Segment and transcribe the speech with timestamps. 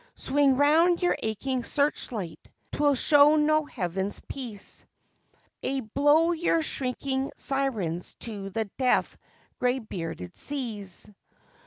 [0.15, 2.39] Swing round your aching search light
[2.71, 4.83] 'twill show no haven's peace!
[5.63, 9.15] Ay, blow your shrieking sirens to the deaf,
[9.59, 11.07] gray bearded seas!